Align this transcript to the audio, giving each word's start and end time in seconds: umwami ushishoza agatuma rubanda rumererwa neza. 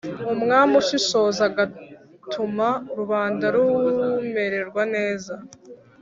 umwami 0.33 0.73
ushishoza 0.81 1.41
agatuma 1.49 2.69
rubanda 2.97 3.45
rumererwa 3.55 4.83
neza. 4.95 5.33